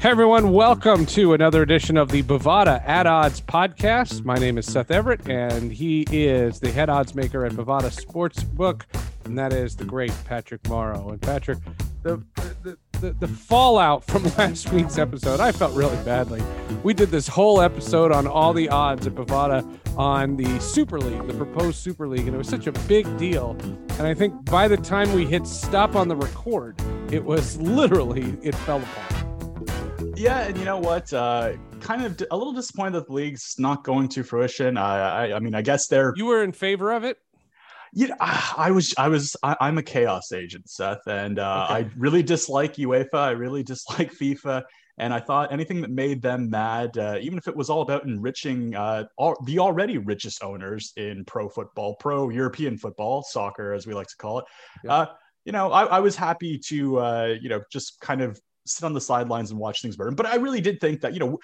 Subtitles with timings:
[0.00, 4.24] Hey everyone, welcome to another edition of the Bovada at Odds podcast.
[4.24, 8.84] My name is Seth Everett, and he is the head odds maker at Bovada Sportsbook,
[9.26, 11.10] and that is the great Patrick Morrow.
[11.10, 11.58] And Patrick,
[12.02, 12.16] the
[12.62, 16.42] the, the the fallout from last week's episode, I felt really badly.
[16.82, 19.62] We did this whole episode on all the odds at Bovada
[19.98, 23.54] on the Super League, the proposed Super League, and it was such a big deal.
[23.98, 26.80] And I think by the time we hit stop on the record,
[27.12, 29.29] it was literally it fell apart.
[30.20, 31.10] Yeah, and you know what?
[31.14, 34.76] Uh, kind of a little disappointed that the league's not going to fruition.
[34.76, 36.12] Uh, I, I mean, I guess they're.
[36.14, 37.16] You were in favor of it.
[37.94, 38.92] Yeah, I was.
[38.98, 39.34] I was.
[39.42, 41.74] I, am a chaos agent, Seth, and uh, okay.
[41.74, 43.14] I really dislike UEFA.
[43.14, 44.64] I really dislike FIFA,
[44.98, 48.04] and I thought anything that made them mad, uh, even if it was all about
[48.04, 53.86] enriching uh, all, the already richest owners in pro football, pro European football, soccer, as
[53.86, 54.44] we like to call it.
[54.84, 54.92] Yeah.
[54.92, 55.06] Uh,
[55.46, 58.38] you know, I, I, was happy to, uh, you know, just kind of
[58.70, 60.14] sit on the sidelines and watch things burn.
[60.14, 61.38] But I really did think that, you know,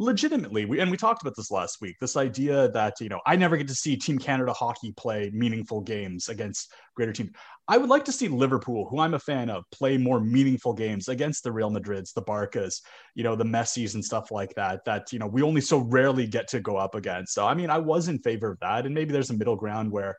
[0.00, 3.34] legitimately, we, and we talked about this last week, this idea that, you know, I
[3.34, 7.30] never get to see Team Canada hockey play meaningful games against greater teams.
[7.66, 11.08] I would like to see Liverpool, who I'm a fan of, play more meaningful games
[11.08, 12.80] against the Real Madrids, the Barcas,
[13.16, 16.28] you know, the Messis and stuff like that, that, you know, we only so rarely
[16.28, 17.34] get to go up against.
[17.34, 18.86] So, I mean, I was in favor of that.
[18.86, 20.16] And maybe there's a middle ground where,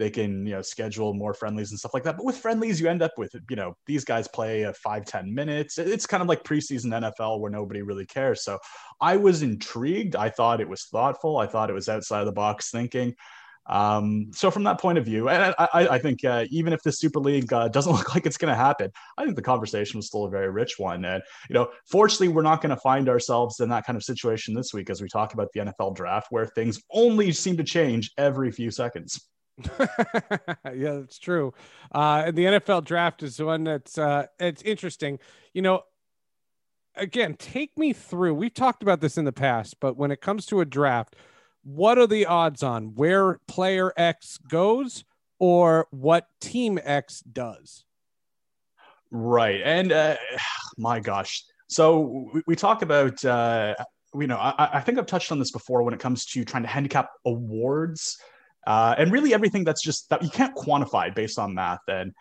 [0.00, 2.16] they can you know schedule more friendlies and stuff like that.
[2.16, 5.32] But with friendlies you end up with you know these guys play a five ten
[5.32, 5.78] minutes.
[5.78, 8.42] It's kind of like preseason nfl where nobody really cares.
[8.42, 8.58] So
[9.00, 10.16] i was intrigued.
[10.16, 11.36] I thought it was thoughtful.
[11.36, 13.14] I thought it was outside of the box thinking.
[13.66, 16.82] Um, so from that point of view, and I, I, I think uh, even if
[16.82, 19.98] the Super League uh, doesn't look like it's going to happen, I think the conversation
[19.98, 21.04] was still a very rich one.
[21.04, 24.54] And you know, fortunately, we're not going to find ourselves in that kind of situation
[24.54, 28.10] this week as we talk about the NFL draft, where things only seem to change
[28.16, 29.28] every few seconds.
[30.74, 31.52] yeah, that's true.
[31.94, 35.18] Uh, and the NFL draft is one that's uh, it's interesting.
[35.52, 35.82] You know,
[36.96, 38.34] again, take me through.
[38.34, 41.16] We've talked about this in the past, but when it comes to a draft,
[41.62, 45.04] what are the odds on where player X goes
[45.38, 47.84] or what team X does?
[49.10, 50.16] Right, and uh,
[50.78, 53.24] my gosh, so we, we talk about.
[53.24, 53.74] Uh,
[54.14, 56.64] you know, I, I think I've touched on this before when it comes to trying
[56.64, 58.18] to handicap awards
[58.66, 61.80] uh, and really everything that's just that you can't quantify based on math.
[61.88, 62.12] And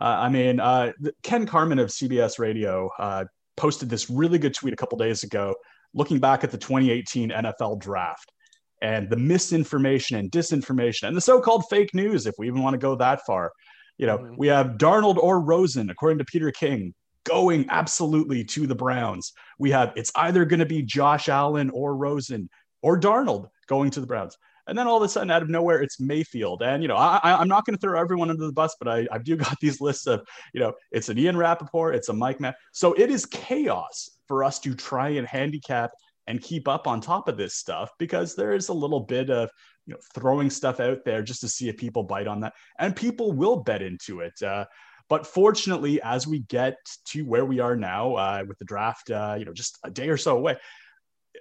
[0.00, 3.24] uh, I mean, uh, Ken Carman of CBS Radio uh,
[3.56, 5.54] posted this really good tweet a couple days ago,
[5.94, 8.32] looking back at the 2018 NFL Draft
[8.80, 12.78] and the misinformation and disinformation and the so-called fake news, if we even want to
[12.78, 13.52] go that far.
[13.98, 14.34] You know, mm-hmm.
[14.36, 16.94] we have Darnold or Rosen, according to Peter King,
[17.24, 19.32] going absolutely to the Browns.
[19.58, 22.48] We have it's either going to be Josh Allen or Rosen
[22.82, 24.36] or Darnold going to the Browns.
[24.66, 26.62] And then all of a sudden, out of nowhere, it's Mayfield.
[26.62, 29.06] And, you know, I, am not going to throw everyone under the bus, but I,
[29.10, 32.40] I do got these lists of, you know, it's an Ian Rapoport, it's a Mike
[32.40, 32.56] Matt.
[32.72, 35.90] So it is chaos for us to try and handicap
[36.28, 39.50] and keep up on top of this stuff because there is a little bit of,
[39.86, 42.52] you know, throwing stuff out there just to see if people bite on that.
[42.78, 44.40] And people will bet into it.
[44.40, 44.66] Uh,
[45.08, 49.34] but fortunately, as we get to where we are now uh, with the draft, uh,
[49.38, 50.56] you know, just a day or so away,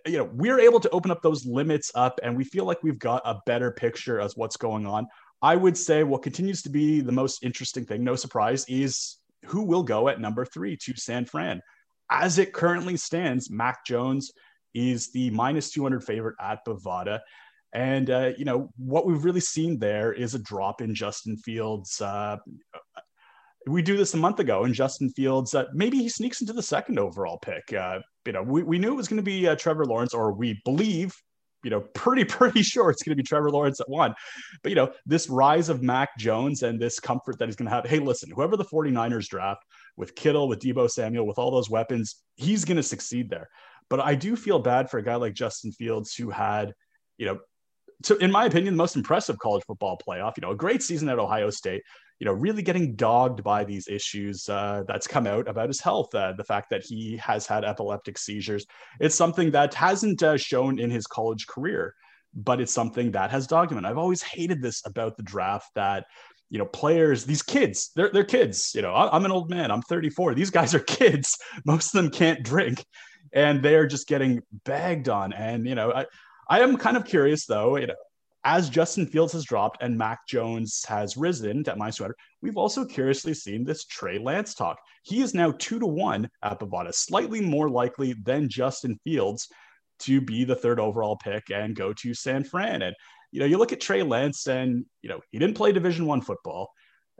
[0.05, 2.99] you know we're able to open up those limits up and we feel like we've
[2.99, 5.07] got a better picture as what's going on.
[5.41, 9.63] I would say what continues to be the most interesting thing no surprise is who
[9.63, 11.61] will go at number three to san fran.
[12.09, 14.31] As it currently stands mac jones
[14.73, 17.19] is the minus 200 favorite at bovada.
[17.73, 22.01] And uh, you know what we've really seen there is a drop in justin fields
[22.01, 22.37] uh,
[23.67, 26.63] we do this a month ago and Justin Fields, uh, maybe he sneaks into the
[26.63, 27.73] second overall pick.
[27.73, 30.33] Uh, you know, we, we knew it was going to be uh, Trevor Lawrence, or
[30.33, 31.13] we believe,
[31.63, 34.13] you know, pretty, pretty sure it's going to be Trevor Lawrence at one.
[34.63, 37.75] But, you know, this rise of Mac Jones and this comfort that he's going to
[37.75, 37.85] have.
[37.85, 39.63] Hey, listen, whoever the 49ers draft
[39.95, 43.47] with Kittle, with Deebo Samuel, with all those weapons, he's going to succeed there.
[43.89, 46.73] But I do feel bad for a guy like Justin Fields who had,
[47.17, 47.39] you know,
[48.03, 51.09] so in my opinion, the most impressive college football playoff, you know, a great season
[51.09, 51.83] at Ohio State,
[52.21, 56.13] you know, really getting dogged by these issues uh, that's come out about his health.
[56.13, 58.63] Uh, the fact that he has had epileptic seizures.
[58.99, 61.95] It's something that hasn't uh, shown in his college career,
[62.35, 63.79] but it's something that has dogged him.
[63.79, 66.05] And I've always hated this about the draft that,
[66.51, 68.71] you know, players, these kids, they're, they're kids.
[68.75, 70.35] You know, I'm an old man, I'm 34.
[70.35, 71.39] These guys are kids.
[71.65, 72.85] Most of them can't drink
[73.33, 75.33] and they're just getting bagged on.
[75.33, 76.05] And, you know, I,
[76.47, 77.95] I am kind of curious though, you know,
[78.43, 82.85] as Justin Fields has dropped and Mac Jones has risen at my sweater, we've also
[82.85, 84.79] curiously seen this Trey Lance talk.
[85.03, 89.47] He is now two to one at Bovada, slightly more likely than Justin Fields
[89.99, 92.81] to be the third overall pick and go to San Fran.
[92.81, 92.95] And
[93.31, 96.21] you know, you look at Trey Lance, and you know he didn't play Division One
[96.21, 96.69] football.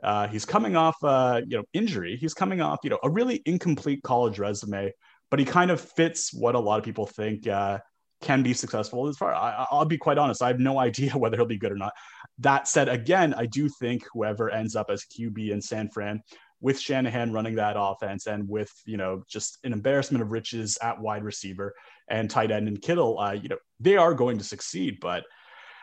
[0.02, 2.16] Uh, he's coming off, uh, you know, injury.
[2.16, 4.92] He's coming off, you know, a really incomplete college resume
[5.32, 7.78] but he kind of fits what a lot of people think uh,
[8.22, 9.08] can be successful.
[9.08, 11.72] As far I, I'll be quite honest, I have no idea whether he'll be good
[11.72, 11.92] or not.
[12.38, 16.22] That said, again, I do think whoever ends up as QB in San Fran
[16.62, 20.98] with Shanahan running that offense and with you know just an embarrassment of riches at
[20.98, 21.74] wide receiver
[22.08, 24.98] and tight end and Kittle, uh, you know they are going to succeed.
[25.00, 25.24] But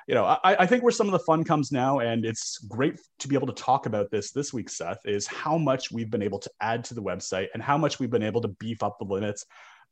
[0.08, 3.00] you know I, I, think where some of the fun comes now, and it's great
[3.20, 6.24] to be able to talk about this this week, Seth, is how much we've been
[6.24, 8.98] able to add to the website and how much we've been able to beef up
[9.00, 9.46] the limits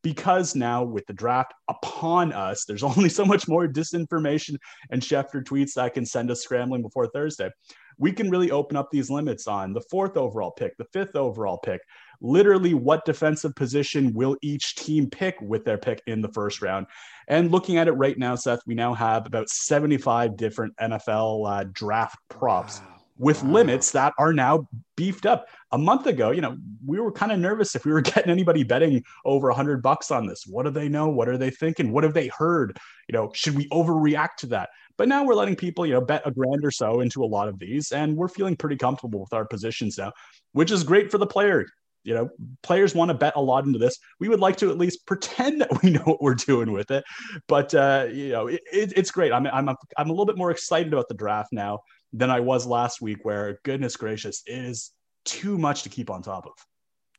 [0.08, 4.56] because now with the draft upon us, there's only so much more disinformation
[4.90, 7.50] and Schefter tweets that can send us scrambling before Thursday.
[7.98, 11.58] We can really open up these limits on the fourth overall pick, the fifth overall
[11.58, 11.82] pick.
[12.22, 16.86] Literally, what defensive position will each team pick with their pick in the first round?
[17.28, 21.66] And looking at it right now, Seth, we now have about 75 different NFL uh,
[21.74, 22.80] draft props.
[22.80, 23.52] Wow with wow.
[23.52, 25.48] limits that are now beefed up.
[25.72, 26.58] A month ago, you know,
[26.88, 30.10] we were kind of nervous if we were getting anybody betting over a hundred bucks
[30.10, 30.46] on this.
[30.48, 31.10] What do they know?
[31.10, 31.92] What are they thinking?
[31.92, 32.78] What have they heard?
[33.08, 34.70] You know, should we overreact to that?
[34.98, 37.48] But now we're letting people, you know, bet a grand or so into a lot
[37.48, 40.12] of these, and we're feeling pretty comfortable with our positions now,
[40.54, 41.68] which is great for the player.
[42.04, 42.30] You know,
[42.64, 43.98] players want to bet a lot into this.
[44.20, 47.04] We would like to at least pretend that we know what we're doing with it,
[47.48, 49.34] but uh, you know, it, it, it's great.
[49.34, 51.82] I'm I'm a, I'm a little bit more excited about the draft now
[52.14, 54.92] than I was last week, where goodness gracious, it is
[55.26, 56.54] too much to keep on top of.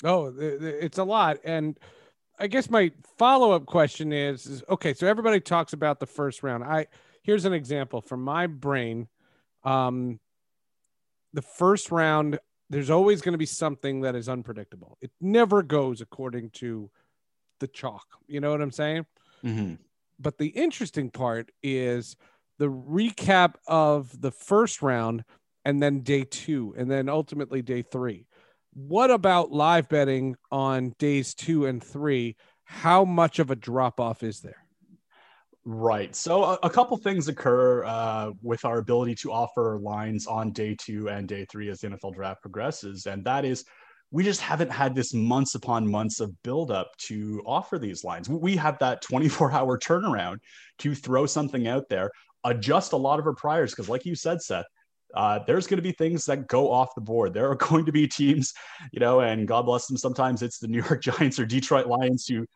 [0.04, 1.38] Oh, it's a lot.
[1.44, 1.78] And
[2.38, 6.42] I guess my follow up question is, is okay, so everybody talks about the first
[6.42, 6.62] round.
[6.64, 6.86] I
[7.22, 9.08] here's an example from my brain.
[9.64, 10.20] Um,
[11.32, 12.38] the first round,
[12.70, 14.96] there's always going to be something that is unpredictable.
[15.00, 16.90] It never goes according to
[17.58, 18.06] the chalk.
[18.28, 19.06] You know what I'm saying?
[19.44, 19.74] Mm-hmm.
[20.18, 22.16] But the interesting part is
[22.58, 25.24] the recap of the first round
[25.64, 28.27] and then day two and then ultimately day three.
[28.74, 32.36] What about live betting on days two and three?
[32.64, 34.64] How much of a drop off is there?
[35.64, 36.14] Right.
[36.14, 40.76] So a, a couple things occur uh, with our ability to offer lines on day
[40.80, 43.64] two and day three as the NFL draft progresses, and that is
[44.10, 48.26] we just haven't had this months upon months of buildup to offer these lines.
[48.26, 50.38] We have that 24 hour turnaround
[50.78, 52.10] to throw something out there
[52.44, 54.66] adjust a lot of our priors because, like you said, Seth,
[55.14, 57.32] uh, there's going to be things that go off the board.
[57.32, 58.52] There are going to be teams,
[58.92, 59.96] you know, and God bless them.
[59.96, 62.46] Sometimes it's the New York Giants or Detroit Lions who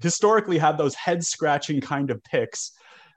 [0.00, 2.72] historically have those head scratching kind of picks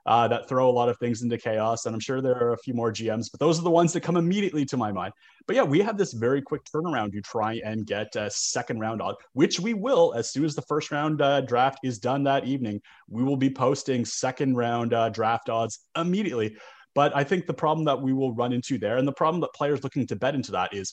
[0.06, 1.86] uh, that throw a lot of things into chaos.
[1.86, 4.00] And I'm sure there are a few more GMs, but those are the ones that
[4.00, 5.12] come immediately to my mind.
[5.46, 9.02] But yeah, we have this very quick turnaround to try and get a second round
[9.02, 12.44] odd, which we will as soon as the first round uh, draft is done that
[12.44, 12.80] evening.
[13.08, 16.56] We will be posting second round uh, draft odds immediately.
[16.94, 19.54] But I think the problem that we will run into there, and the problem that
[19.54, 20.92] players looking to bet into that is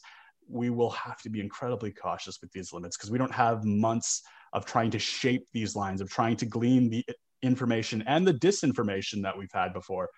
[0.49, 4.21] we will have to be incredibly cautious with these limits because we don't have months
[4.53, 7.05] of trying to shape these lines, of trying to glean the
[7.41, 10.09] information and the disinformation that we've had before.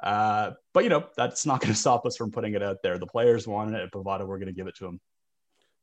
[0.00, 2.98] Uh, but you know, that's not going to stop us from putting it out there.
[2.98, 4.26] The players wanted it at Bovada.
[4.26, 5.00] We're going to give it to them.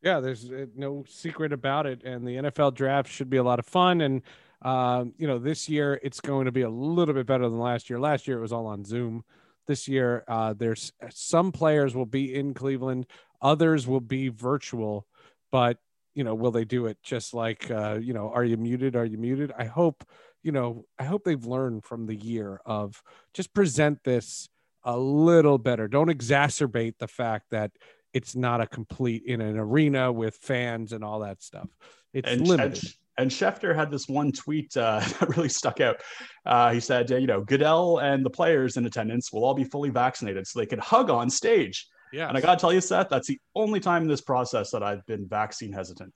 [0.01, 2.03] Yeah, there's uh, no secret about it.
[2.03, 4.01] And the NFL draft should be a lot of fun.
[4.01, 4.21] And,
[4.61, 7.89] uh, you know, this year it's going to be a little bit better than last
[7.89, 7.99] year.
[7.99, 9.23] Last year it was all on Zoom.
[9.67, 13.07] This year, uh, there's some players will be in Cleveland,
[13.41, 15.07] others will be virtual.
[15.51, 15.77] But,
[16.13, 18.95] you know, will they do it just like, uh, you know, are you muted?
[18.95, 19.53] Are you muted?
[19.57, 20.05] I hope
[20.45, 23.01] you know, I hope they've learned from the year of
[23.33, 24.47] just present this
[24.83, 25.87] a little better.
[25.87, 27.71] Don't exacerbate the fact that
[28.13, 31.67] it's not a complete in an arena with fans and all that stuff.
[32.13, 32.83] It's and, limited.
[32.83, 36.01] And, and Schefter had this one tweet uh, that really stuck out.
[36.45, 39.89] Uh, he said, you know, Goodell and the players in attendance will all be fully
[39.89, 41.87] vaccinated so they could hug on stage.
[42.11, 42.27] Yeah.
[42.27, 44.83] And I got to tell you, Seth, that's the only time in this process that
[44.83, 46.13] I've been vaccine hesitant.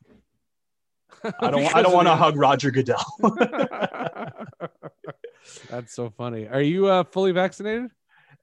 [1.41, 1.75] I don't.
[1.75, 3.03] I don't want to hug Roger Goodell.
[5.69, 6.47] that's so funny.
[6.47, 7.89] Are you uh, fully vaccinated?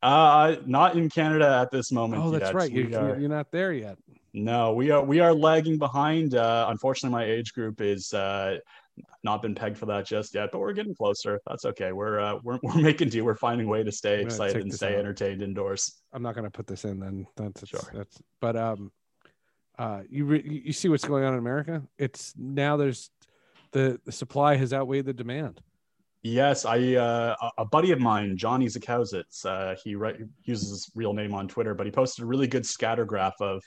[0.03, 2.23] Uh, not in Canada at this moment.
[2.23, 2.55] Oh, that's yet.
[2.55, 2.71] right.
[2.71, 3.97] You, are, you're not there yet.
[4.37, 5.03] No, we are.
[5.03, 6.35] We are lagging behind.
[6.35, 8.59] Uh, unfortunately, my age group is uh,
[9.25, 11.41] not been pegged for that just yet, but we're getting closer.
[11.47, 11.93] That's okay.
[11.93, 13.25] We're uh, we're, we're making do.
[13.25, 14.99] We're finding a way to stay excited and stay out.
[14.99, 16.03] entertained indoors.
[16.13, 17.27] I'm not going to put this in then.
[17.35, 17.81] That's sure.
[17.95, 18.93] That's but um,
[19.79, 21.83] uh, you re- you see what's going on in America.
[21.97, 23.11] It's now there's
[23.73, 25.63] the, the supply has outweighed the demand.
[26.23, 31.15] Yes, I uh, a buddy of mine, Johnny Zakausitz, uh, he re- uses his real
[31.15, 33.63] name on Twitter, but he posted a really good scatter graph of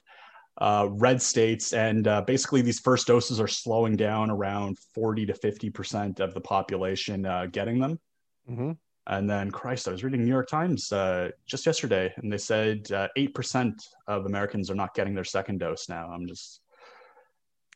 [0.59, 5.33] uh, red states, and uh, basically these first doses are slowing down around forty to
[5.33, 7.99] fifty percent of the population uh, getting them.
[8.49, 8.71] Mm-hmm.
[9.07, 12.91] And then, Christ, I was reading New York Times uh, just yesterday, and they said
[12.91, 16.11] uh, eight uh, percent of Americans are not getting their second dose now.
[16.11, 16.61] I'm just,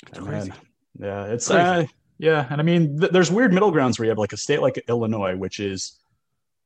[0.07, 0.51] it's crazy.
[0.99, 1.85] yeah, it's uh,
[2.19, 4.61] Yeah, and I mean, th- there's weird middle grounds where you have like a state
[4.61, 5.99] like Illinois, which is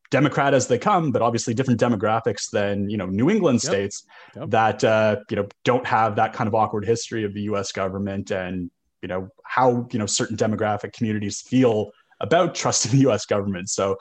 [0.09, 3.71] Democrat as they come, but obviously different demographics than you know New England yep.
[3.71, 4.03] states
[4.35, 4.49] yep.
[4.49, 7.71] that uh, you know don't have that kind of awkward history of the U.S.
[7.71, 8.71] government and
[9.01, 13.25] you know how you know certain demographic communities feel about trusting the U.S.
[13.25, 13.69] government.
[13.69, 13.97] So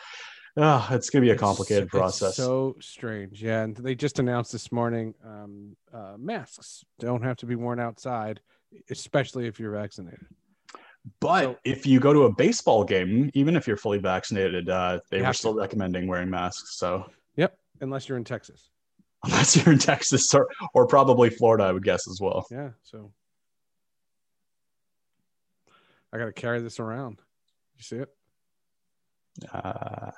[0.56, 2.28] uh, it's going to be a complicated it's, process.
[2.30, 3.62] It's so strange, yeah.
[3.62, 8.40] And they just announced this morning um, uh, masks don't have to be worn outside,
[8.90, 10.26] especially if you're vaccinated.
[11.20, 15.00] But so, if you go to a baseball game, even if you're fully vaccinated, uh,
[15.10, 15.60] they were still to.
[15.60, 16.78] recommending wearing masks.
[16.78, 18.70] So, yep, unless you're in Texas.
[19.25, 22.46] Unless you're in Texas or, or probably Florida, I would guess as well.
[22.50, 22.70] Yeah.
[22.84, 23.10] So,
[26.12, 27.18] I got to carry this around.
[27.76, 28.08] You see it?
[29.52, 30.10] Uh,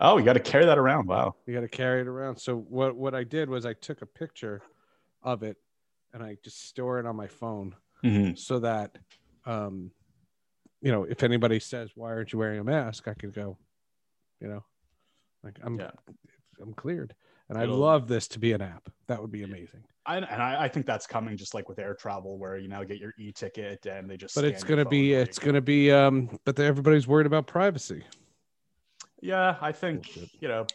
[0.00, 1.06] oh, you got to carry that around.
[1.06, 1.34] Wow.
[1.46, 2.36] You got to carry it around.
[2.36, 4.62] So what what I did was I took a picture
[5.22, 5.56] of it
[6.12, 8.34] and I just store it on my phone mm-hmm.
[8.34, 8.96] so that
[9.46, 9.90] um,
[10.80, 13.56] you know, if anybody says, "Why aren't you wearing a mask?" I can go,
[14.40, 14.64] you know,
[15.42, 15.90] like I'm, yeah.
[16.60, 17.14] I'm cleared.
[17.48, 18.90] And I'd love this to be an app.
[19.06, 19.84] That would be amazing.
[20.06, 22.84] I, and I, I, think that's coming just like with air travel, where you now
[22.84, 24.34] get your e-ticket and they just.
[24.34, 28.02] But it's gonna be, it's gonna be, um, but everybody's worried about privacy.
[29.20, 30.30] Yeah, I think Bullshit.
[30.40, 30.66] you know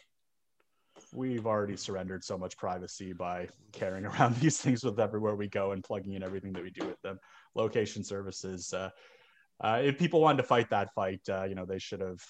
[1.13, 5.72] we've already surrendered so much privacy by carrying around these things with everywhere we go
[5.72, 7.20] and plugging in everything that we do with them.
[7.56, 8.74] Location services.
[8.74, 8.89] Uh,
[9.62, 12.22] uh, if people wanted to fight that fight, uh, you know, they should have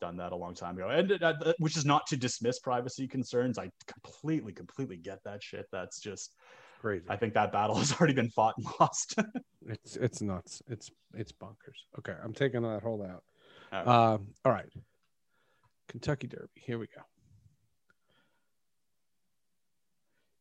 [0.00, 0.88] done that a long time ago.
[0.88, 3.58] And uh, which is not to dismiss privacy concerns.
[3.58, 5.66] I completely, completely get that shit.
[5.72, 6.34] That's just
[6.80, 7.04] crazy.
[7.08, 9.18] I think that battle has already been fought and lost.
[9.66, 10.62] it's it's nuts.
[10.68, 11.80] It's it's bonkers.
[11.98, 13.24] Okay, I'm taking that whole out.
[13.72, 13.88] All right.
[13.88, 14.70] Uh, all right.
[15.88, 16.48] Kentucky Derby.
[16.54, 17.02] Here we go.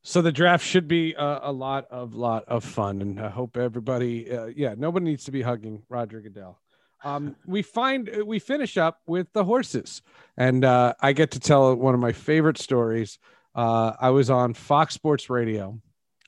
[0.08, 3.58] So the draft should be a, a, lot of lot of fun, and I hope
[3.58, 6.62] everybody, uh, yeah, nobody needs to be hugging Roger Goodell.
[7.04, 10.02] Um, we find we finish up with the horses,
[10.38, 13.20] and uh, I get to tell one of my favorite stories.
[13.54, 15.78] Uh, I was on Fox Sports Radio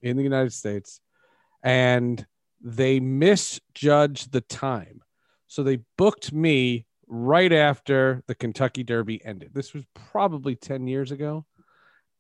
[0.02, 1.00] in the United States,
[1.64, 2.26] and
[2.60, 5.00] they misjudged the time,
[5.48, 9.52] so they booked me right after the Kentucky Derby ended.
[9.54, 11.46] This was probably ten years ago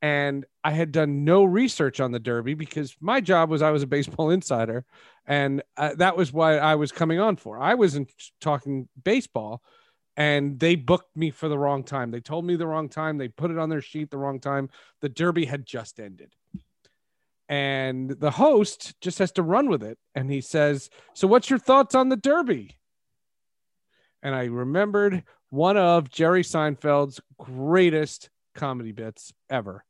[0.01, 3.84] and I had done no research on the Derby because my job was I was
[3.84, 4.86] a baseball insider,
[5.25, 7.60] and uh, that was why I was coming on for.
[7.60, 9.62] I wasn't talking baseball,
[10.15, 12.12] and they booked me for the wrong time.
[12.12, 13.18] They told me the wrong time.
[13.18, 14.70] They put it on their sheet the wrong time.
[15.01, 16.34] The Derby had just ended.
[17.50, 19.98] And the host just has to run with it.
[20.13, 22.77] And he says, So, what's your thoughts on the Derby?
[24.22, 29.84] And I remembered one of Jerry Seinfeld's greatest comedy bits ever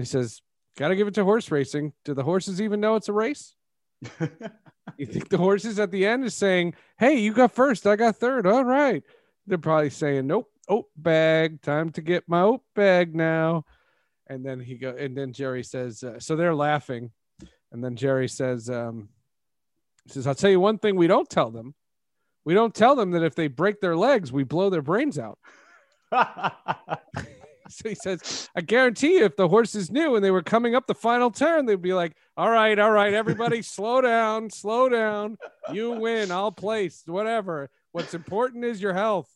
[0.00, 0.40] he says,
[0.76, 1.92] Got to give it to horse racing.
[2.04, 3.54] Do the horses even know it's a race?
[4.96, 8.16] you think the horses at the end is saying, Hey, you got first, I got
[8.16, 8.46] third.
[8.46, 9.02] All right.
[9.46, 13.64] They're probably saying, Nope, oat bag, time to get my oat bag now.
[14.28, 17.10] And then he go, and then Jerry says, uh, So they're laughing.
[17.72, 19.08] And then Jerry says, um,
[20.04, 21.74] he says, I'll tell you one thing we don't tell them.
[22.44, 25.38] We don't tell them that if they break their legs, we blow their brains out.
[27.70, 30.86] so he says, I guarantee you, if the horses knew and they were coming up
[30.86, 35.36] the final turn, they'd be like, All right, all right, everybody, slow down, slow down.
[35.72, 37.70] You win, I'll place, whatever.
[37.92, 39.28] What's important is your health.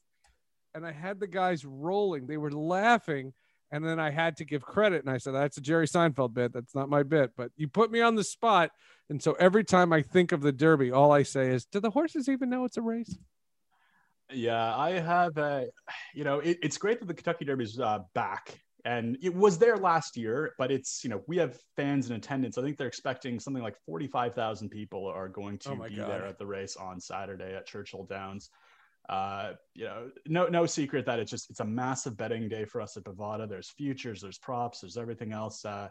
[0.75, 2.27] And I had the guys rolling.
[2.27, 3.35] They were laughing.
[3.71, 5.03] And then I had to give credit.
[5.03, 6.53] And I said, That's a Jerry Seinfeld bit.
[6.53, 7.33] That's not my bit.
[7.37, 8.71] But you put me on the spot.
[9.09, 11.91] And so every time I think of the Derby, all I say is, Do the
[11.91, 13.17] horses even know it's a race?
[14.35, 15.37] Yeah, I have.
[15.39, 15.67] a,
[16.15, 19.59] you know, it, it's great that the Kentucky Derby is uh, back, and it was
[19.59, 20.55] there last year.
[20.59, 22.59] But it's you know we have fans in attendance.
[22.59, 25.97] I think they're expecting something like forty five thousand people are going to oh be
[25.97, 26.11] God.
[26.11, 28.51] there at the race on Saturday at Churchill Downs.
[29.09, 32.81] Uh, you know, no no secret that it's just it's a massive betting day for
[32.81, 33.49] us at Bovada.
[33.49, 35.65] There's futures, there's props, there's everything else.
[35.65, 35.89] Uh,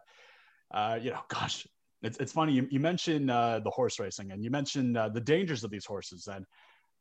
[0.74, 1.68] uh, you know, gosh,
[2.02, 2.54] it's it's funny.
[2.54, 5.86] You, you mentioned uh, the horse racing, and you mentioned uh, the dangers of these
[5.86, 6.46] horses, and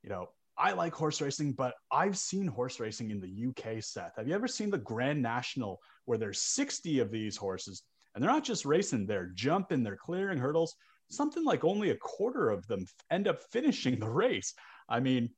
[0.02, 0.26] you know
[0.60, 4.12] I like horse racing, but I've seen horse racing in the UK, Seth.
[4.18, 7.82] Have you ever seen the Grand National where there's 60 of these horses
[8.14, 10.76] and they're not just racing, they're jumping, they're clearing hurdles.
[11.10, 14.52] Something like only a quarter of them end up finishing the race.
[14.88, 15.30] I mean,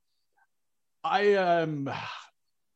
[1.05, 1.87] I am.
[1.87, 1.95] Um,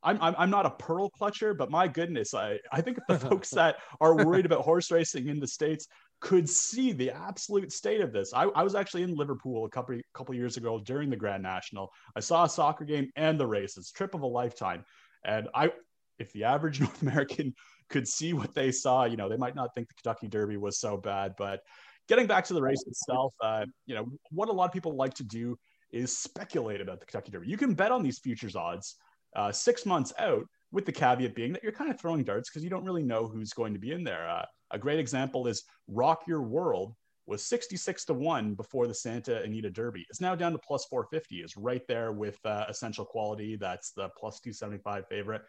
[0.00, 3.50] I'm, I'm, I'm not a pearl clutcher, but my goodness, I, I think the folks
[3.50, 5.88] that are worried about horse racing in the States
[6.20, 8.32] could see the absolute state of this.
[8.34, 11.90] I, I was actually in Liverpool a couple couple years ago during the Grand National.
[12.16, 14.84] I saw a soccer game and the races, trip of a lifetime.
[15.24, 15.70] And I,
[16.18, 17.54] if the average North American
[17.88, 20.78] could see what they saw, you know, they might not think the Kentucky Derby was
[20.78, 21.34] so bad.
[21.38, 21.60] But
[22.08, 25.14] getting back to the race itself, uh, you know, what a lot of people like
[25.14, 25.56] to do
[25.90, 27.48] is speculate about the Kentucky Derby.
[27.48, 28.96] You can bet on these futures odds
[29.36, 32.62] uh, six months out, with the caveat being that you're kind of throwing darts because
[32.62, 34.28] you don't really know who's going to be in there.
[34.28, 36.94] Uh, a great example is Rock Your World
[37.26, 40.06] was 66 to 1 before the Santa Anita Derby.
[40.08, 43.56] It's now down to plus 450, is right there with uh, Essential Quality.
[43.56, 45.42] That's the plus 275 favorite.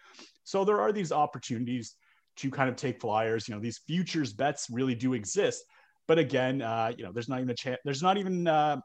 [0.43, 1.95] So there are these opportunities
[2.37, 3.47] to kind of take flyers.
[3.47, 5.63] You know, these futures bets really do exist.
[6.07, 8.77] But again, uh, you know, there's not even a chance, there's not even uh,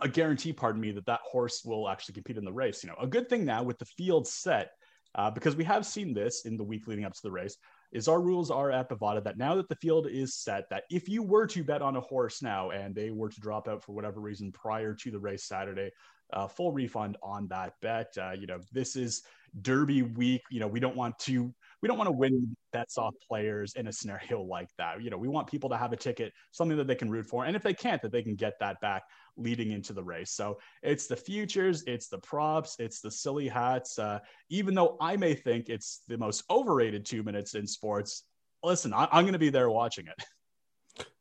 [0.00, 2.82] a guarantee, pardon me, that that horse will actually compete in the race.
[2.82, 4.70] You know, a good thing now with the field set,
[5.14, 7.56] uh, because we have seen this in the week leading up to the race,
[7.92, 11.08] is our rules are at Bovada that now that the field is set, that if
[11.08, 13.92] you were to bet on a horse now and they were to drop out for
[13.92, 15.90] whatever reason prior to the race Saturday,
[16.32, 18.12] uh, full refund on that bet.
[18.20, 19.22] Uh, you know, this is
[19.62, 20.42] Derby week.
[20.50, 21.52] You know, we don't want to
[21.82, 25.02] we don't want to win bets off players in a scenario like that.
[25.02, 27.44] You know, we want people to have a ticket, something that they can root for,
[27.44, 29.02] and if they can't, that they can get that back
[29.36, 30.32] leading into the race.
[30.32, 33.98] So it's the futures, it's the props, it's the silly hats.
[33.98, 34.18] Uh,
[34.48, 38.24] even though I may think it's the most overrated two minutes in sports,
[38.62, 40.14] listen, I- I'm going to be there watching it.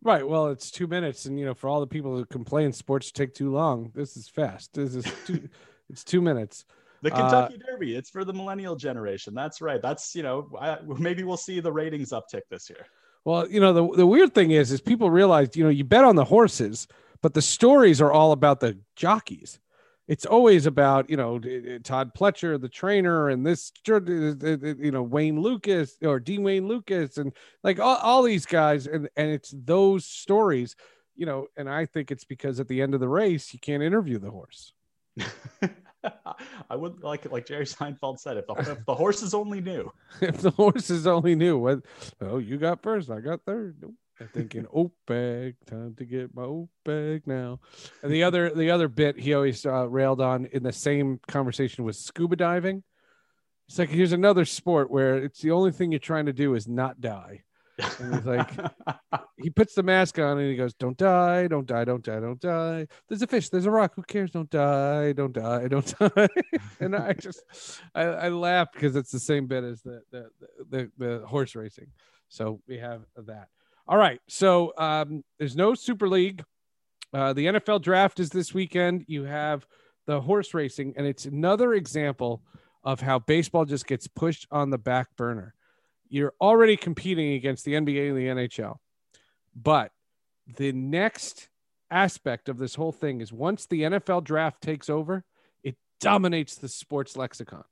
[0.02, 0.28] Right.
[0.28, 3.34] Well, it's two minutes, and you know, for all the people who complain sports take
[3.34, 4.74] too long, this is fast.
[4.74, 5.48] This is two.
[5.90, 6.66] it's two minutes.
[7.02, 7.96] The Kentucky uh, Derby.
[7.96, 9.34] It's for the millennial generation.
[9.34, 9.82] That's right.
[9.82, 12.86] That's you know, I, maybe we'll see the ratings uptick this year.
[13.26, 16.04] Well, you know, the the weird thing is, is people realize, you know, you bet
[16.04, 16.88] on the horses,
[17.22, 19.60] but the stories are all about the jockeys.
[20.08, 21.40] It's always about you know
[21.84, 27.32] Todd Pletcher, the trainer, and this you know Wayne Lukas or Dean Wayne Lukas, and
[27.64, 30.76] like all, all these guys, and and it's those stories,
[31.16, 31.46] you know.
[31.56, 34.32] And I think it's because at the end of the race, you can't interview the
[34.32, 34.74] horse.
[36.70, 39.92] I would like it, like Jerry Seinfeld said, if the, if the horses only knew.
[40.22, 41.82] if the horses only knew what
[42.22, 43.84] oh you got first, I got third.
[44.20, 44.68] I'm thinking
[45.08, 47.60] bag, time to get my bag now.
[48.04, 51.84] And the other the other bit he always uh, railed on in the same conversation
[51.84, 52.84] was scuba diving.
[53.68, 56.68] It's like here's another sport where it's the only thing you're trying to do is
[56.68, 57.44] not die.
[58.00, 58.50] And he's like,
[59.38, 62.40] he puts the mask on and he goes, "Don't die, don't die, don't die, don't
[62.40, 63.94] die." There's a fish, there's a rock.
[63.96, 64.32] Who cares?
[64.32, 66.28] Don't die, don't die, don't die.
[66.80, 67.42] and I just,
[67.96, 70.30] I, I laugh because it's the same bit as the the,
[70.70, 71.88] the the horse racing.
[72.30, 73.48] So we have that.
[73.88, 74.20] All right.
[74.28, 76.44] So um, there's no Super League.
[77.12, 79.06] Uh, the NFL draft is this weekend.
[79.08, 79.66] You have
[80.06, 82.44] the horse racing, and it's another example
[82.84, 85.54] of how baseball just gets pushed on the back burner
[86.10, 88.78] you're already competing against the NBA and the NHL.
[89.56, 89.92] But
[90.58, 91.50] the next
[91.92, 95.24] aspect of this whole thing is once the NFL draft takes over,
[95.64, 97.64] it dominates the sports lexicon.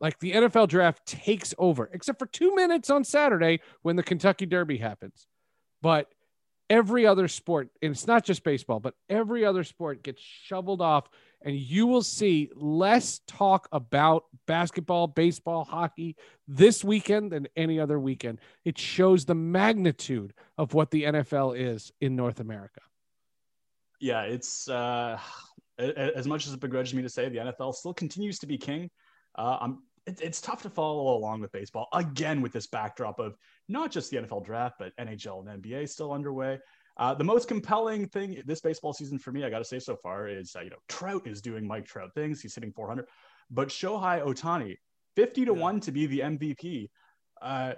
[0.00, 4.46] Like the NFL draft takes over, except for two minutes on Saturday when the Kentucky
[4.46, 5.26] Derby happens.
[5.82, 6.08] But
[6.68, 11.08] every other sport, and it's not just baseball, but every other sport gets shoveled off
[11.44, 16.16] and you will see less talk about basketball, baseball, hockey
[16.48, 18.40] this weekend than any other weekend.
[18.64, 22.80] It shows the magnitude of what the NFL is in North America.
[24.00, 25.18] Yeah, it's uh,
[25.78, 28.90] as much as it begrudges me to say, the NFL still continues to be king.
[29.36, 33.36] Uh, I'm it, it's tough to follow along with baseball again with this backdrop of
[33.68, 36.58] not just the NFL draft, but NHL and NBA still underway.
[36.96, 39.96] Uh, the most compelling thing this baseball season for me, I got to say so
[39.96, 42.40] far, is uh, you know Trout is doing Mike Trout things.
[42.40, 43.06] He's hitting 400,
[43.50, 44.76] but Shohei Ohtani,
[45.16, 45.60] 50 to yeah.
[45.60, 46.88] one to be the MVP.
[47.42, 47.74] Uh,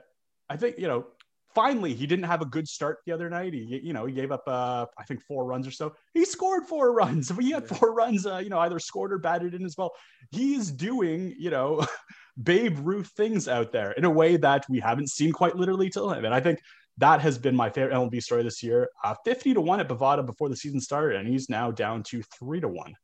[0.49, 1.07] I think you know
[1.55, 3.55] finally he didn't have a good start the other night.
[3.55, 5.95] He you know he gave up uh, I think four runs or so.
[6.13, 7.33] He scored four runs.
[7.39, 9.93] He had four runs, uh, you know, either scored or batted in as well.
[10.31, 11.87] He's doing you know
[12.43, 16.13] Babe Ruth things out there in a way that we haven't seen quite literally till
[16.13, 16.27] him.
[16.27, 16.61] And I think
[16.99, 18.89] that has been my favorite MLB story this year.
[19.05, 22.23] Uh, 50 to 1 at Bovada before the season started, and he's now down to
[22.39, 22.95] 3 to 1.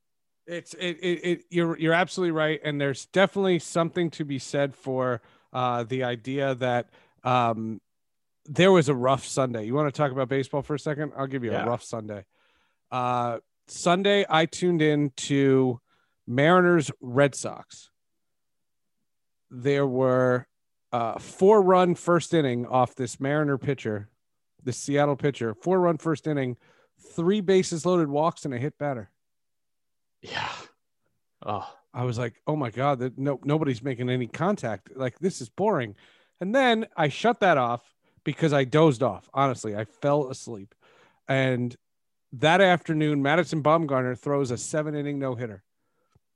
[0.47, 4.75] It's it, it, it you're you're absolutely right and there's definitely something to be said
[4.75, 6.91] for uh the idea that
[7.23, 7.81] um
[8.47, 9.65] there was a rough Sunday.
[9.67, 11.13] You want to talk about baseball for a second?
[11.17, 11.65] I'll give you yeah.
[11.65, 12.25] a rough Sunday.
[12.91, 15.81] Uh Sunday I tuned in to
[16.27, 17.91] Mariners Red Sox.
[19.49, 20.49] There were
[20.93, 24.09] uh, four run first inning off this Mariner pitcher,
[24.63, 26.57] the Seattle pitcher, four run first inning,
[27.15, 29.11] three bases loaded walks and a hit batter.
[30.21, 30.53] Yeah.
[31.45, 34.91] Oh, I was like, oh my God, that no, nobody's making any contact.
[34.95, 35.97] Like, this is boring.
[36.41, 37.83] And then I shut that off
[38.25, 39.29] because I dozed off.
[39.35, 40.75] Honestly, I fell asleep.
[41.29, 41.75] And
[42.33, 45.63] that afternoon, Madison Bumgarner throws a seven inning no hitter.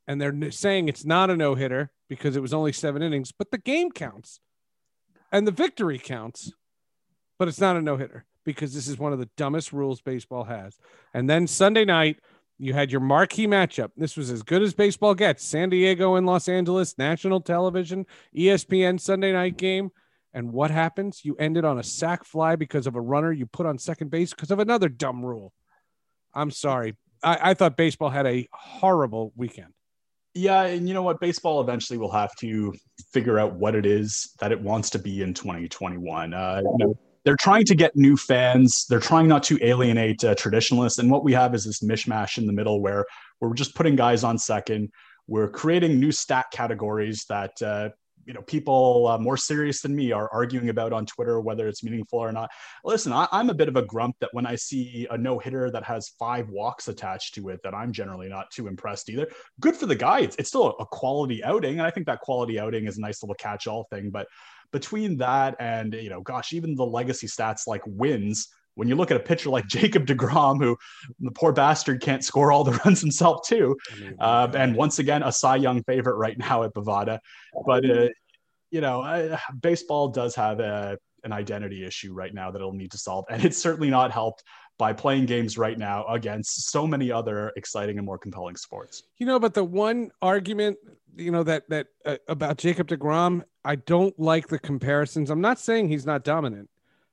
[0.07, 3.51] And they're saying it's not a no hitter because it was only seven innings, but
[3.51, 4.41] the game counts
[5.33, 6.53] and the victory counts,
[7.39, 10.45] but it's not a no hitter because this is one of the dumbest rules baseball
[10.45, 10.79] has.
[11.13, 12.21] And then Sunday night,
[12.59, 13.91] You had your marquee matchup.
[13.97, 15.45] This was as good as baseball gets.
[15.45, 19.91] San Diego and Los Angeles, national television, ESPN Sunday night game.
[20.33, 21.25] And what happens?
[21.25, 24.31] You ended on a sac fly because of a runner you put on second base
[24.31, 25.53] because of another dumb rule.
[26.35, 26.97] I'm sorry.
[27.23, 29.73] I, I thought baseball had a horrible weekend.
[30.37, 31.19] Yeah, and you know what?
[31.19, 32.75] Baseball eventually will have to
[33.11, 36.35] figure out what it is that it wants to be in 2021.
[36.35, 38.85] Uh, you know, they're trying to get new fans.
[38.89, 40.99] They're trying not to alienate uh, traditionalists.
[40.99, 43.07] And what we have is this mishmash in the middle where
[43.41, 44.91] we're just putting guys on second.
[45.27, 47.89] We're creating new stat categories that uh,
[48.27, 51.83] you know people uh, more serious than me are arguing about on Twitter whether it's
[51.83, 52.51] meaningful or not.
[52.85, 55.71] Listen, I, am a bit of a grump that when I see a no hitter
[55.71, 59.29] that has five walks attached to it, that I'm generally not too impressed either.
[59.61, 62.59] Good for the guy; it's, it's still a quality outing, and I think that quality
[62.59, 64.11] outing is a nice little catch-all thing.
[64.11, 64.27] But
[64.73, 69.11] between that and you know, gosh, even the legacy stats like wins when you look
[69.11, 70.77] at a pitcher like Jacob DeGrom, who
[71.19, 73.77] the poor bastard can't score all the runs himself too,
[74.21, 77.19] uh, and once again a Cy Young favorite right now at Bovada,
[77.67, 78.09] but uh,
[78.71, 82.93] you know, I, baseball does have a, an identity issue right now that it'll need
[82.93, 84.45] to solve, and it's certainly not helped
[84.79, 89.05] by playing games right now against so many other exciting and more compelling sports.
[89.17, 90.77] You know, but the one argument,
[91.17, 95.31] you know, that that uh, about Jacob DeGrom, I don't like the comparisons.
[95.31, 96.69] I'm not saying he's not dominant.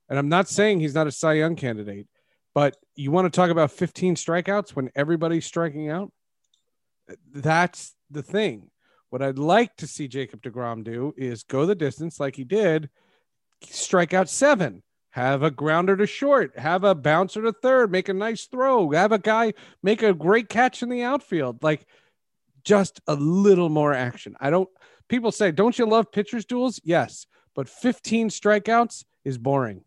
[0.09, 2.07] And I'm not saying he's not a Cy Young candidate,
[2.53, 6.11] but you want to talk about 15 strikeouts when everybody's striking out?
[7.33, 8.69] That's the thing.
[9.09, 12.89] What I'd like to see Jacob DeGrom do is go the distance like he did,
[13.69, 18.13] strike out seven, have a grounder to short, have a bouncer to third, make a
[18.13, 21.61] nice throw, have a guy make a great catch in the outfield.
[21.61, 21.85] Like
[22.63, 24.35] just a little more action.
[24.39, 24.69] I don't,
[25.07, 26.79] people say, don't you love pitchers' duels?
[26.83, 29.83] Yes, but 15 strikeouts is boring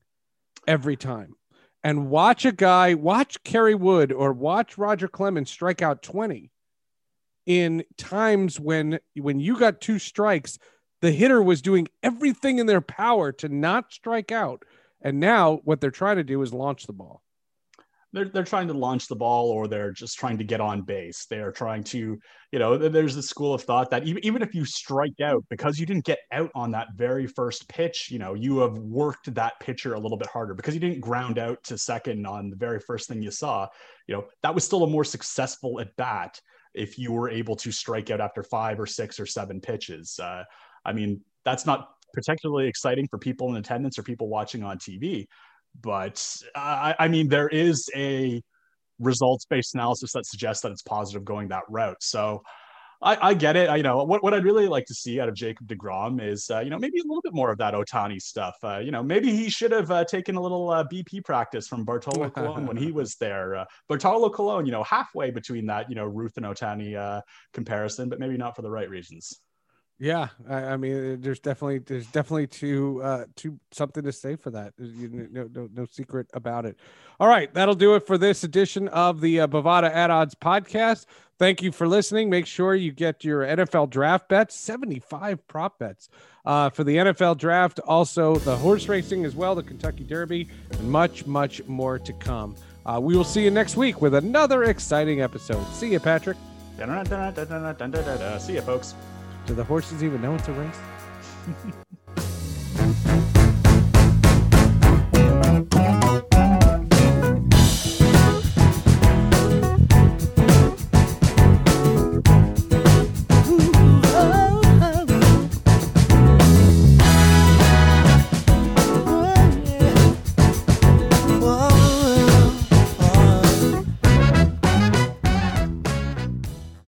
[0.67, 1.35] every time.
[1.85, 6.51] And watch a guy, watch Kerry Wood or watch Roger Clemens strike out 20
[7.47, 10.59] in times when when you got two strikes,
[11.01, 14.65] the hitter was doing everything in their power to not strike out.
[15.01, 17.23] And now what they're trying to do is launch the ball
[18.13, 21.27] they're, they're trying to launch the ball or they're just trying to get on base.
[21.29, 22.19] They're trying to,
[22.53, 25.79] you know, there's a school of thought that even, even if you strike out because
[25.79, 29.59] you didn't get out on that very first pitch, you know, you have worked that
[29.61, 32.81] pitcher a little bit harder because you didn't ground out to second on the very
[32.81, 33.67] first thing you saw.
[34.07, 36.41] You know, that was still a more successful at bat
[36.75, 40.19] if you were able to strike out after five or six or seven pitches.
[40.23, 40.45] Uh,
[40.85, 45.27] I mean, that's not particularly exciting for people in attendance or people watching on TV
[45.81, 48.43] but uh, I mean, there is a
[48.99, 52.03] results-based analysis that suggests that it's positive going that route.
[52.03, 52.43] So
[53.03, 53.69] I, I get it.
[53.69, 56.51] I, you know, what, what I'd really like to see out of Jacob DeGrom is,
[56.51, 58.57] uh, you know, maybe a little bit more of that Ohtani stuff.
[58.63, 61.85] Uh, you know, maybe he should have uh, taken a little uh, BP practice from
[61.85, 63.57] Bartolo Colon when he was there.
[63.57, 67.21] Uh, Bartolo Colon, you know, halfway between that, you know, Ruth and Ohtani uh,
[67.53, 69.41] comparison, but maybe not for the right reasons.
[69.99, 74.51] Yeah, I, I, mean, there's definitely there's definitely to uh to something to say for
[74.51, 74.75] that.
[74.79, 76.77] You, no, no no secret about it.
[77.19, 81.07] All right, that'll do it for this edition of the uh, Bovada at Odds podcast.
[81.39, 82.29] Thank you for listening.
[82.29, 86.11] Make sure you get your NFL draft bets, 75 prop bets
[86.45, 90.91] uh, for the NFL draft, also the horse racing as well, the Kentucky Derby, and
[90.91, 92.55] much much more to come.
[92.85, 95.67] Uh, we will see you next week with another exciting episode.
[95.73, 96.37] See you, Patrick.
[98.39, 98.95] See you, folks.
[99.47, 100.81] Do the horses even know it's a race?